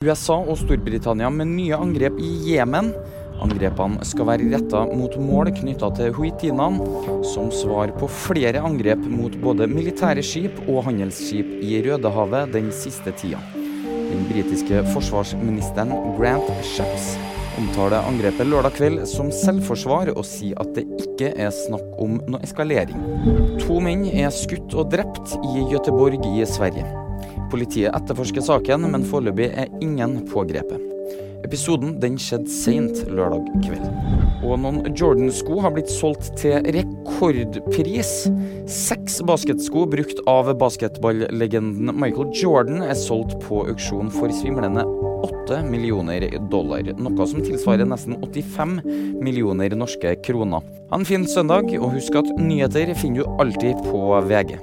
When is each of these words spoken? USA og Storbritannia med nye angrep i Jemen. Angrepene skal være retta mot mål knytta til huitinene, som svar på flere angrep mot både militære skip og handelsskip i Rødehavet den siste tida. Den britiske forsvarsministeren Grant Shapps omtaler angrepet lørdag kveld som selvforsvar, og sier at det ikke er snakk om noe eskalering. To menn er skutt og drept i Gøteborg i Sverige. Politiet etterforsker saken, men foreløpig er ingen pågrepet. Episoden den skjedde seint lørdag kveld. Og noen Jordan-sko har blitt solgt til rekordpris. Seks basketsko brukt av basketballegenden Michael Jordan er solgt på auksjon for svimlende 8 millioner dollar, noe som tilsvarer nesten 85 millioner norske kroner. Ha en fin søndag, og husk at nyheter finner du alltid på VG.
USA 0.00 0.38
og 0.48 0.56
Storbritannia 0.56 1.28
med 1.28 1.50
nye 1.50 1.76
angrep 1.76 2.14
i 2.24 2.28
Jemen. 2.54 2.86
Angrepene 3.44 4.00
skal 4.08 4.30
være 4.30 4.46
retta 4.48 4.86
mot 4.88 5.12
mål 5.20 5.50
knytta 5.58 5.90
til 5.98 6.14
huitinene, 6.16 6.86
som 7.28 7.50
svar 7.52 7.92
på 7.98 8.08
flere 8.08 8.62
angrep 8.64 9.02
mot 9.04 9.36
både 9.42 9.66
militære 9.68 10.24
skip 10.24 10.56
og 10.64 10.86
handelsskip 10.86 11.50
i 11.60 11.82
Rødehavet 11.84 12.54
den 12.56 12.70
siste 12.72 13.12
tida. 13.20 13.42
Den 13.82 14.24
britiske 14.30 14.86
forsvarsministeren 14.94 15.92
Grant 16.16 16.48
Shapps 16.70 17.10
omtaler 17.60 18.00
angrepet 18.00 18.48
lørdag 18.48 18.78
kveld 18.78 19.04
som 19.10 19.28
selvforsvar, 19.28 20.14
og 20.16 20.24
sier 20.24 20.56
at 20.64 20.72
det 20.78 20.86
ikke 21.04 21.34
er 21.36 21.52
snakk 21.52 22.00
om 22.00 22.16
noe 22.24 22.40
eskalering. 22.48 23.04
To 23.66 23.84
menn 23.84 24.08
er 24.08 24.32
skutt 24.32 24.72
og 24.72 24.94
drept 24.96 25.36
i 25.44 25.68
Gøteborg 25.68 26.24
i 26.24 26.48
Sverige. 26.48 26.88
Politiet 27.50 27.94
etterforsker 27.96 28.44
saken, 28.44 28.88
men 28.92 29.06
foreløpig 29.08 29.50
er 29.50 29.72
ingen 29.82 30.20
pågrepet. 30.30 30.90
Episoden 31.46 31.96
den 32.02 32.18
skjedde 32.20 32.52
seint 32.52 33.00
lørdag 33.08 33.46
kveld. 33.64 33.86
Og 34.44 34.56
noen 34.60 34.94
Jordan-sko 34.96 35.58
har 35.64 35.72
blitt 35.74 35.90
solgt 35.92 36.30
til 36.40 36.64
rekordpris. 36.76 38.12
Seks 38.70 39.18
basketsko 39.28 39.86
brukt 39.90 40.22
av 40.30 40.52
basketballegenden 40.60 41.92
Michael 41.96 42.32
Jordan 42.36 42.84
er 42.86 42.96
solgt 42.98 43.36
på 43.44 43.64
auksjon 43.68 44.12
for 44.14 44.32
svimlende 44.40 44.84
8 45.26 45.60
millioner 45.68 46.24
dollar, 46.52 46.86
noe 46.96 47.28
som 47.28 47.44
tilsvarer 47.44 47.88
nesten 47.88 48.16
85 48.22 48.78
millioner 49.20 49.76
norske 49.76 50.14
kroner. 50.24 50.64
Ha 50.90 51.00
en 51.00 51.08
fin 51.08 51.28
søndag, 51.28 51.72
og 51.76 51.92
husk 51.96 52.20
at 52.22 52.32
nyheter 52.40 52.94
finner 52.96 53.24
du 53.24 53.40
alltid 53.42 53.80
på 53.90 54.04
VG. 54.30 54.56